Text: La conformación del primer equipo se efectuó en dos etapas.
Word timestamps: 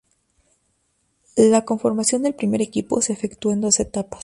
La 1.35 1.63
conformación 1.63 2.23
del 2.23 2.33
primer 2.33 2.61
equipo 2.63 3.03
se 3.03 3.13
efectuó 3.13 3.51
en 3.51 3.61
dos 3.61 3.79
etapas. 3.79 4.19